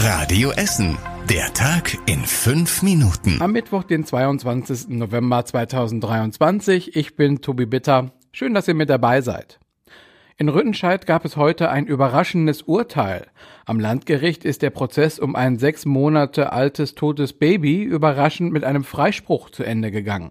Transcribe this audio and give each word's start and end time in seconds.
Radio 0.00 0.52
Essen. 0.52 0.96
Der 1.28 1.52
Tag 1.54 1.98
in 2.06 2.20
fünf 2.20 2.82
Minuten. 2.84 3.42
Am 3.42 3.50
Mittwoch, 3.50 3.82
den 3.82 4.04
22. 4.04 4.90
November 4.90 5.44
2023. 5.44 6.94
Ich 6.94 7.16
bin 7.16 7.40
Tobi 7.40 7.66
Bitter. 7.66 8.12
Schön, 8.30 8.54
dass 8.54 8.68
ihr 8.68 8.74
mit 8.74 8.90
dabei 8.90 9.22
seid. 9.22 9.58
In 10.36 10.48
Rüttenscheid 10.48 11.04
gab 11.04 11.24
es 11.24 11.36
heute 11.36 11.68
ein 11.70 11.88
überraschendes 11.88 12.62
Urteil. 12.62 13.26
Am 13.66 13.80
Landgericht 13.80 14.44
ist 14.44 14.62
der 14.62 14.70
Prozess 14.70 15.18
um 15.18 15.34
ein 15.34 15.58
sechs 15.58 15.84
Monate 15.84 16.52
altes 16.52 16.94
totes 16.94 17.32
Baby 17.32 17.82
überraschend 17.82 18.52
mit 18.52 18.62
einem 18.62 18.84
Freispruch 18.84 19.50
zu 19.50 19.64
Ende 19.64 19.90
gegangen. 19.90 20.30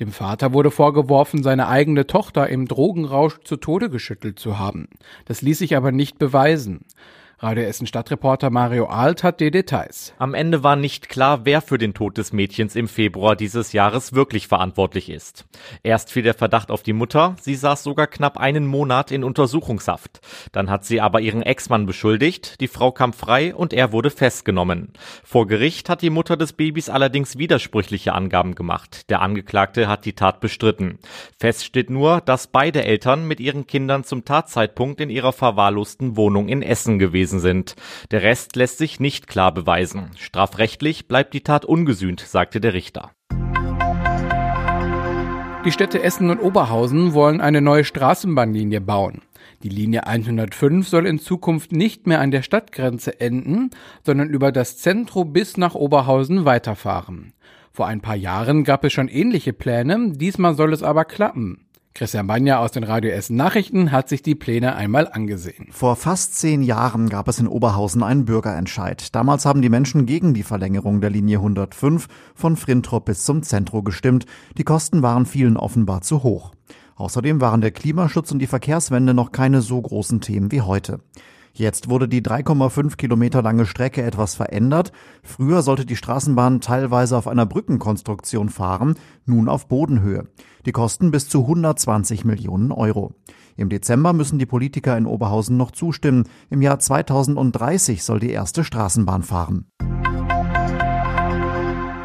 Dem 0.00 0.10
Vater 0.10 0.52
wurde 0.52 0.72
vorgeworfen, 0.72 1.44
seine 1.44 1.68
eigene 1.68 2.08
Tochter 2.08 2.48
im 2.48 2.66
Drogenrausch 2.66 3.38
zu 3.44 3.58
Tode 3.58 3.90
geschüttelt 3.90 4.40
zu 4.40 4.58
haben. 4.58 4.88
Das 5.24 5.40
ließ 5.40 5.60
sich 5.60 5.76
aber 5.76 5.92
nicht 5.92 6.18
beweisen. 6.18 6.80
Radio 7.44 7.64
Essen 7.64 7.86
Stadtreporter 7.86 8.48
Mario 8.48 8.86
Alt 8.86 9.22
hat 9.22 9.38
die 9.38 9.50
Details. 9.50 10.14
Am 10.16 10.32
Ende 10.32 10.62
war 10.62 10.76
nicht 10.76 11.10
klar, 11.10 11.44
wer 11.44 11.60
für 11.60 11.76
den 11.76 11.92
Tod 11.92 12.16
des 12.16 12.32
Mädchens 12.32 12.74
im 12.74 12.88
Februar 12.88 13.36
dieses 13.36 13.74
Jahres 13.74 14.14
wirklich 14.14 14.48
verantwortlich 14.48 15.10
ist. 15.10 15.44
Erst 15.82 16.10
fiel 16.10 16.22
der 16.22 16.32
Verdacht 16.32 16.70
auf 16.70 16.82
die 16.82 16.94
Mutter, 16.94 17.36
sie 17.38 17.54
saß 17.54 17.82
sogar 17.82 18.06
knapp 18.06 18.38
einen 18.38 18.66
Monat 18.66 19.10
in 19.10 19.22
Untersuchungshaft. 19.22 20.22
Dann 20.52 20.70
hat 20.70 20.86
sie 20.86 21.02
aber 21.02 21.20
ihren 21.20 21.42
Ex-Mann 21.42 21.84
beschuldigt, 21.84 22.62
die 22.62 22.66
Frau 22.66 22.92
kam 22.92 23.12
frei 23.12 23.54
und 23.54 23.74
er 23.74 23.92
wurde 23.92 24.08
festgenommen. 24.08 24.94
Vor 25.22 25.46
Gericht 25.46 25.90
hat 25.90 26.00
die 26.00 26.08
Mutter 26.08 26.38
des 26.38 26.54
Babys 26.54 26.88
allerdings 26.88 27.36
widersprüchliche 27.36 28.14
Angaben 28.14 28.54
gemacht. 28.54 29.10
Der 29.10 29.20
Angeklagte 29.20 29.86
hat 29.86 30.06
die 30.06 30.14
Tat 30.14 30.40
bestritten. 30.40 30.98
Fest 31.38 31.66
steht 31.66 31.90
nur, 31.90 32.22
dass 32.22 32.46
beide 32.46 32.84
Eltern 32.84 33.28
mit 33.28 33.38
ihren 33.38 33.66
Kindern 33.66 34.02
zum 34.02 34.24
Tatzeitpunkt 34.24 35.02
in 35.02 35.10
ihrer 35.10 35.34
verwahrlosten 35.34 36.16
Wohnung 36.16 36.48
in 36.48 36.62
Essen 36.62 36.98
gewesen 36.98 37.33
gewesen 37.34 37.40
sind. 37.40 37.76
Der 38.10 38.22
Rest 38.22 38.56
lässt 38.56 38.78
sich 38.78 39.00
nicht 39.00 39.26
klar 39.26 39.52
beweisen. 39.52 40.10
Strafrechtlich 40.16 41.08
bleibt 41.08 41.34
die 41.34 41.42
Tat 41.42 41.64
ungesühnt, 41.64 42.20
sagte 42.20 42.60
der 42.60 42.74
Richter. 42.74 43.10
Die 45.64 45.72
Städte 45.72 46.02
Essen 46.02 46.28
und 46.28 46.40
Oberhausen 46.40 47.14
wollen 47.14 47.40
eine 47.40 47.62
neue 47.62 47.84
Straßenbahnlinie 47.84 48.82
bauen. 48.82 49.22
Die 49.62 49.70
Linie 49.70 50.06
105 50.06 50.86
soll 50.86 51.06
in 51.06 51.18
Zukunft 51.18 51.72
nicht 51.72 52.06
mehr 52.06 52.20
an 52.20 52.30
der 52.30 52.42
Stadtgrenze 52.42 53.18
enden, 53.18 53.70
sondern 54.04 54.28
über 54.28 54.52
das 54.52 54.76
Zentrum 54.76 55.32
bis 55.32 55.56
nach 55.56 55.74
Oberhausen 55.74 56.44
weiterfahren. 56.44 57.32
Vor 57.72 57.86
ein 57.86 58.02
paar 58.02 58.14
Jahren 58.14 58.64
gab 58.64 58.84
es 58.84 58.92
schon 58.92 59.08
ähnliche 59.08 59.54
Pläne, 59.54 60.12
diesmal 60.12 60.54
soll 60.54 60.72
es 60.74 60.82
aber 60.82 61.06
klappen. 61.06 61.64
Christian 61.96 62.26
Banja 62.26 62.58
aus 62.58 62.72
den 62.72 62.82
Radio 62.82 63.12
Essen 63.12 63.36
Nachrichten 63.36 63.92
hat 63.92 64.08
sich 64.08 64.20
die 64.20 64.34
Pläne 64.34 64.74
einmal 64.74 65.06
angesehen. 65.06 65.68
Vor 65.70 65.94
fast 65.94 66.34
zehn 66.34 66.64
Jahren 66.64 67.08
gab 67.08 67.28
es 67.28 67.38
in 67.38 67.46
Oberhausen 67.46 68.02
einen 68.02 68.24
Bürgerentscheid. 68.24 69.14
Damals 69.14 69.46
haben 69.46 69.62
die 69.62 69.68
Menschen 69.68 70.04
gegen 70.04 70.34
die 70.34 70.42
Verlängerung 70.42 71.00
der 71.00 71.10
Linie 71.10 71.36
105 71.36 72.08
von 72.34 72.56
Frintrop 72.56 73.04
bis 73.04 73.22
zum 73.22 73.44
Zentrum 73.44 73.84
gestimmt. 73.84 74.26
Die 74.58 74.64
Kosten 74.64 75.02
waren 75.02 75.24
vielen 75.24 75.56
offenbar 75.56 76.00
zu 76.00 76.24
hoch. 76.24 76.50
Außerdem 76.96 77.40
waren 77.40 77.60
der 77.60 77.70
Klimaschutz 77.70 78.32
und 78.32 78.40
die 78.40 78.48
Verkehrswende 78.48 79.14
noch 79.14 79.30
keine 79.30 79.62
so 79.62 79.80
großen 79.80 80.20
Themen 80.20 80.50
wie 80.50 80.62
heute. 80.62 80.98
Jetzt 81.56 81.88
wurde 81.88 82.08
die 82.08 82.20
3,5 82.20 82.96
Kilometer 82.96 83.40
lange 83.40 83.64
Strecke 83.64 84.02
etwas 84.02 84.34
verändert. 84.34 84.90
Früher 85.22 85.62
sollte 85.62 85.86
die 85.86 85.94
Straßenbahn 85.94 86.60
teilweise 86.60 87.16
auf 87.16 87.28
einer 87.28 87.46
Brückenkonstruktion 87.46 88.48
fahren, 88.48 88.96
nun 89.24 89.48
auf 89.48 89.68
Bodenhöhe. 89.68 90.26
Die 90.66 90.72
kosten 90.72 91.12
bis 91.12 91.28
zu 91.28 91.42
120 91.42 92.24
Millionen 92.24 92.72
Euro. 92.72 93.14
Im 93.56 93.68
Dezember 93.68 94.12
müssen 94.12 94.40
die 94.40 94.46
Politiker 94.46 94.98
in 94.98 95.06
Oberhausen 95.06 95.56
noch 95.56 95.70
zustimmen. 95.70 96.24
Im 96.50 96.60
Jahr 96.60 96.80
2030 96.80 98.02
soll 98.02 98.18
die 98.18 98.30
erste 98.30 98.64
Straßenbahn 98.64 99.22
fahren. 99.22 99.66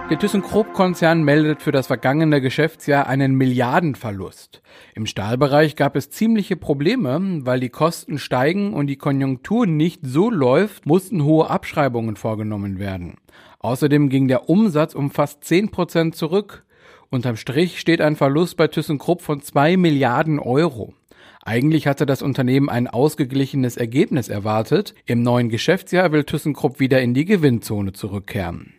Der 0.09 0.17
ThyssenKrupp-Konzern 0.17 1.21
meldet 1.21 1.61
für 1.61 1.71
das 1.71 1.85
vergangene 1.85 2.41
Geschäftsjahr 2.41 3.05
einen 3.05 3.35
Milliardenverlust. 3.35 4.63
Im 4.95 5.05
Stahlbereich 5.05 5.75
gab 5.75 5.95
es 5.95 6.09
ziemliche 6.09 6.57
Probleme, 6.57 7.41
weil 7.45 7.59
die 7.59 7.69
Kosten 7.69 8.17
steigen 8.17 8.73
und 8.73 8.87
die 8.87 8.95
Konjunktur 8.95 9.67
nicht 9.67 9.99
so 10.03 10.31
läuft, 10.31 10.87
mussten 10.87 11.23
hohe 11.23 11.47
Abschreibungen 11.51 12.15
vorgenommen 12.15 12.79
werden. 12.79 13.17
Außerdem 13.59 14.09
ging 14.09 14.27
der 14.27 14.49
Umsatz 14.49 14.95
um 14.95 15.11
fast 15.11 15.43
10 15.43 15.69
Prozent 15.69 16.15
zurück. 16.15 16.65
Unterm 17.11 17.35
Strich 17.35 17.79
steht 17.79 18.01
ein 18.01 18.15
Verlust 18.15 18.57
bei 18.57 18.67
ThyssenKrupp 18.67 19.21
von 19.21 19.41
2 19.41 19.77
Milliarden 19.77 20.39
Euro. 20.39 20.95
Eigentlich 21.43 21.85
hatte 21.85 22.07
das 22.07 22.23
Unternehmen 22.23 22.69
ein 22.69 22.87
ausgeglichenes 22.87 23.77
Ergebnis 23.77 24.27
erwartet. 24.27 24.95
Im 25.05 25.21
neuen 25.21 25.49
Geschäftsjahr 25.49 26.11
will 26.11 26.23
ThyssenKrupp 26.23 26.79
wieder 26.79 26.99
in 26.99 27.13
die 27.13 27.25
Gewinnzone 27.25 27.93
zurückkehren. 27.93 28.73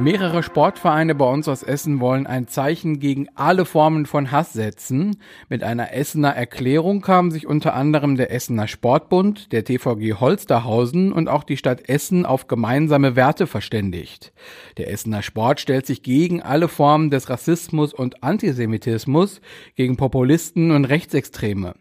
Mehrere 0.00 0.42
Sportvereine 0.42 1.14
bei 1.14 1.30
uns 1.30 1.46
aus 1.46 1.62
Essen 1.62 2.00
wollen 2.00 2.26
ein 2.26 2.48
Zeichen 2.48 3.00
gegen 3.00 3.28
alle 3.34 3.66
Formen 3.66 4.06
von 4.06 4.30
Hass 4.30 4.54
setzen. 4.54 5.18
Mit 5.50 5.62
einer 5.62 5.92
Essener 5.92 6.30
Erklärung 6.30 7.02
kamen 7.02 7.30
sich 7.30 7.46
unter 7.46 7.74
anderem 7.74 8.16
der 8.16 8.32
Essener 8.32 8.66
Sportbund, 8.66 9.52
der 9.52 9.62
TVG 9.62 10.14
Holsterhausen 10.14 11.12
und 11.12 11.28
auch 11.28 11.44
die 11.44 11.58
Stadt 11.58 11.86
Essen 11.86 12.24
auf 12.24 12.46
gemeinsame 12.46 13.14
Werte 13.14 13.46
verständigt. 13.46 14.32
Der 14.78 14.90
Essener 14.90 15.20
Sport 15.20 15.60
stellt 15.60 15.84
sich 15.84 16.02
gegen 16.02 16.40
alle 16.40 16.68
Formen 16.68 17.10
des 17.10 17.28
Rassismus 17.28 17.92
und 17.92 18.22
Antisemitismus, 18.22 19.42
gegen 19.76 19.98
Populisten 19.98 20.70
und 20.70 20.86
Rechtsextreme. 20.86 21.74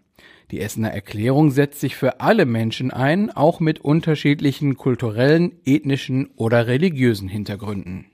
Die 0.51 0.61
Essener 0.61 0.89
Erklärung 0.89 1.51
setzt 1.51 1.79
sich 1.79 1.95
für 1.95 2.21
alle 2.21 2.47
Menschen 2.47 2.89
ein, 2.89 3.29
auch 3.29 3.59
mit 3.59 3.81
unterschiedlichen 3.81 4.77
kulturellen, 4.77 5.51
ethnischen 5.63 6.31
oder 6.37 6.65
religiösen 6.65 7.29
Hintergründen. 7.29 8.07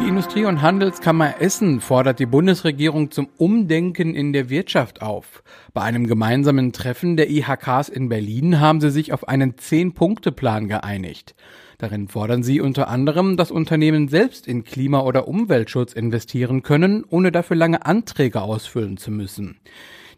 Die 0.00 0.08
Industrie- 0.08 0.44
und 0.44 0.60
Handelskammer 0.60 1.40
Essen 1.40 1.80
fordert 1.80 2.18
die 2.18 2.26
Bundesregierung 2.26 3.12
zum 3.12 3.28
Umdenken 3.36 4.16
in 4.16 4.32
der 4.32 4.50
Wirtschaft 4.50 5.02
auf. 5.02 5.44
Bei 5.72 5.82
einem 5.82 6.08
gemeinsamen 6.08 6.72
Treffen 6.72 7.16
der 7.16 7.30
IHKs 7.30 7.88
in 7.88 8.08
Berlin 8.08 8.58
haben 8.58 8.80
sie 8.80 8.90
sich 8.90 9.12
auf 9.12 9.28
einen 9.28 9.56
Zehn-Punkte-Plan 9.56 10.66
geeinigt. 10.66 11.36
Darin 11.78 12.08
fordern 12.08 12.42
sie 12.42 12.60
unter 12.60 12.88
anderem, 12.88 13.36
dass 13.36 13.50
Unternehmen 13.50 14.08
selbst 14.08 14.46
in 14.46 14.64
Klima- 14.64 15.02
oder 15.02 15.28
Umweltschutz 15.28 15.92
investieren 15.92 16.62
können, 16.62 17.04
ohne 17.08 17.30
dafür 17.30 17.56
lange 17.56 17.84
Anträge 17.84 18.40
ausfüllen 18.40 18.96
zu 18.96 19.10
müssen. 19.10 19.58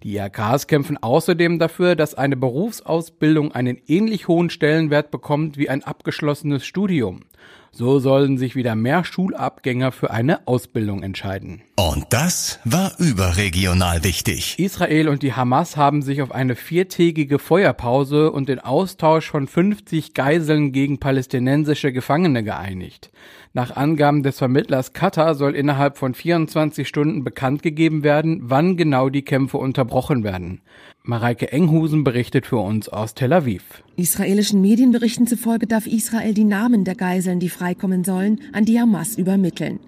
Die 0.05 0.17
IHKs 0.17 0.69
kämpfen 0.69 0.97
außerdem 0.97 1.59
dafür, 1.59 1.97
dass 1.97 2.15
eine 2.15 2.37
Berufsausbildung 2.37 3.51
einen 3.51 3.79
ähnlich 3.89 4.29
hohen 4.29 4.51
Stellenwert 4.51 5.11
bekommt 5.11 5.59
wie 5.59 5.69
ein 5.69 5.83
abgeschlossenes 5.83 6.65
Studium. 6.65 7.25
So 7.71 7.99
sollen 7.99 8.39
sich 8.39 8.57
wieder 8.57 8.75
mehr 8.75 9.05
Schulabgänger 9.05 9.93
für 9.93 10.11
eine 10.11 10.47
Ausbildung 10.49 11.03
entscheiden. 11.03 11.63
Und 11.77 12.07
das 12.11 12.59
war 12.65 12.93
überregional 12.99 14.03
wichtig. 14.05 14.59
Israel 14.59 15.09
und 15.09 15.23
die 15.23 15.35
Hamas 15.35 15.77
haben 15.77 16.03
sich 16.03 16.23
auf 16.23 16.33
eine 16.33 16.57
viertägige 16.57 17.39
Feuerpause 17.39 18.33
und 18.33 18.49
den 18.49 18.59
Austausch 18.59 19.31
von 19.31 19.47
50 19.47 20.15
Geiseln 20.15 20.73
gegen 20.73 20.99
palästinensische 20.99 21.93
Gefangene 21.93 22.43
geeinigt. 22.43 23.11
Nach 23.53 23.75
Angaben 23.75 24.23
des 24.23 24.39
Vermittlers 24.39 24.93
Katar 24.93 25.35
soll 25.35 25.55
innerhalb 25.55 25.99
von 25.99 26.15
24 26.15 26.87
Stunden 26.87 27.25
bekannt 27.25 27.63
gegeben 27.63 28.03
werden, 28.03 28.43
wann 28.45 28.77
genau 28.77 29.09
die 29.09 29.25
Kämpfe 29.25 29.59
unterbrochen 29.59 30.25
werden. 30.25 30.61
Mareike 31.09 31.51
Enghusen 31.53 32.05
berichtet 32.05 32.45
für 32.45 32.59
uns 32.59 32.91
aus 32.91 33.15
Tel 33.15 33.33
Aviv. 33.33 33.63
Israelischen 33.97 34.61
Medienberichten 34.61 35.27
zufolge 35.27 35.67
darf 35.67 35.87
Israel 35.87 36.35
die 36.35 36.45
Namen 36.45 36.85
der 36.85 36.97
Geiseln, 36.97 37.41
die 37.41 37.49
freikommen 37.49 38.05
sollen, 38.05 38.43
an 38.53 38.67
die 38.67 38.79
Hamas 38.79 39.17
übermitteln. 39.17 39.81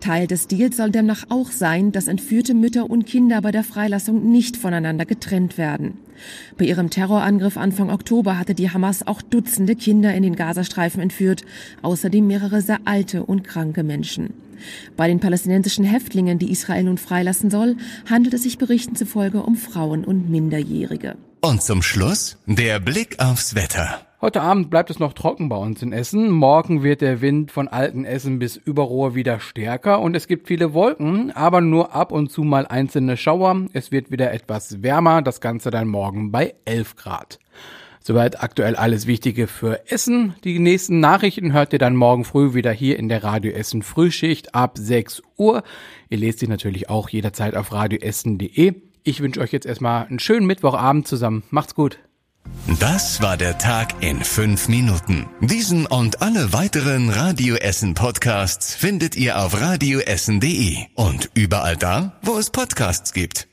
Teil 0.00 0.26
des 0.26 0.48
Deals 0.48 0.76
soll 0.76 0.90
demnach 0.90 1.22
auch 1.28 1.52
sein, 1.52 1.92
dass 1.92 2.08
entführte 2.08 2.52
Mütter 2.52 2.90
und 2.90 3.06
Kinder 3.06 3.40
bei 3.42 3.52
der 3.52 3.62
Freilassung 3.62 4.32
nicht 4.32 4.56
voneinander 4.56 5.04
getrennt 5.04 5.56
werden. 5.56 5.98
Bei 6.58 6.64
ihrem 6.64 6.90
Terrorangriff 6.90 7.56
Anfang 7.56 7.88
Oktober 7.88 8.36
hatte 8.36 8.56
die 8.56 8.70
Hamas 8.70 9.06
auch 9.06 9.22
Dutzende 9.22 9.76
Kinder 9.76 10.14
in 10.14 10.24
den 10.24 10.34
Gazastreifen 10.34 11.00
entführt, 11.00 11.44
außerdem 11.82 12.26
mehrere 12.26 12.60
sehr 12.60 12.80
alte 12.86 13.22
und 13.22 13.44
kranke 13.44 13.84
Menschen. 13.84 14.34
Bei 14.96 15.08
den 15.08 15.20
palästinensischen 15.20 15.84
Häftlingen, 15.84 16.38
die 16.38 16.50
Israel 16.50 16.84
nun 16.84 16.98
freilassen 16.98 17.50
soll, 17.50 17.76
handelt 18.08 18.34
es 18.34 18.42
sich 18.42 18.58
Berichten 18.58 18.96
zufolge 18.96 19.42
um 19.42 19.56
Frauen 19.56 20.04
und 20.04 20.30
Minderjährige. 20.30 21.16
Und 21.40 21.62
zum 21.62 21.82
Schluss 21.82 22.38
der 22.46 22.80
Blick 22.80 23.18
aufs 23.18 23.54
Wetter. 23.54 24.00
Heute 24.20 24.40
Abend 24.40 24.70
bleibt 24.70 24.88
es 24.88 24.98
noch 24.98 25.12
trocken 25.12 25.50
bei 25.50 25.56
uns 25.56 25.82
in 25.82 25.92
Essen. 25.92 26.30
Morgen 26.30 26.82
wird 26.82 27.02
der 27.02 27.20
Wind 27.20 27.52
von 27.52 27.68
Altenessen 27.68 28.38
bis 28.38 28.56
Überrohr 28.56 29.14
wieder 29.14 29.40
stärker 29.40 30.00
und 30.00 30.16
es 30.16 30.26
gibt 30.26 30.48
viele 30.48 30.72
Wolken, 30.72 31.30
aber 31.32 31.60
nur 31.60 31.94
ab 31.94 32.12
und 32.12 32.32
zu 32.32 32.42
mal 32.42 32.66
einzelne 32.66 33.18
Schauer. 33.18 33.66
Es 33.74 33.92
wird 33.92 34.10
wieder 34.10 34.32
etwas 34.32 34.82
wärmer, 34.82 35.20
das 35.20 35.42
Ganze 35.42 35.70
dann 35.70 35.88
morgen 35.88 36.32
bei 36.32 36.54
11 36.64 36.96
Grad. 36.96 37.38
Soweit 38.06 38.40
aktuell 38.40 38.76
alles 38.76 39.08
Wichtige 39.08 39.48
für 39.48 39.90
Essen. 39.90 40.36
Die 40.44 40.60
nächsten 40.60 41.00
Nachrichten 41.00 41.52
hört 41.52 41.72
ihr 41.72 41.80
dann 41.80 41.96
morgen 41.96 42.24
früh 42.24 42.54
wieder 42.54 42.70
hier 42.70 43.00
in 43.00 43.08
der 43.08 43.24
Radio 43.24 43.50
Essen 43.50 43.82
Frühschicht 43.82 44.54
ab 44.54 44.78
6 44.78 45.22
Uhr. 45.36 45.64
Ihr 46.08 46.18
lest 46.18 46.38
sie 46.38 46.46
natürlich 46.46 46.88
auch 46.88 47.08
jederzeit 47.08 47.56
auf 47.56 47.72
radioessen.de. 47.72 48.74
Ich 49.02 49.20
wünsche 49.20 49.40
euch 49.40 49.50
jetzt 49.50 49.66
erstmal 49.66 50.06
einen 50.06 50.20
schönen 50.20 50.46
Mittwochabend 50.46 51.08
zusammen. 51.08 51.42
Macht's 51.50 51.74
gut. 51.74 51.98
Das 52.78 53.22
war 53.22 53.36
der 53.36 53.58
Tag 53.58 54.00
in 54.04 54.22
fünf 54.22 54.68
Minuten. 54.68 55.26
Diesen 55.40 55.86
und 55.86 56.22
alle 56.22 56.52
weiteren 56.52 57.10
Radio 57.10 57.56
Essen 57.56 57.94
Podcasts 57.94 58.76
findet 58.76 59.16
ihr 59.16 59.40
auf 59.40 59.60
radioessen.de 59.60 60.76
und 60.94 61.30
überall 61.34 61.76
da, 61.76 62.20
wo 62.22 62.38
es 62.38 62.50
Podcasts 62.50 63.12
gibt. 63.12 63.48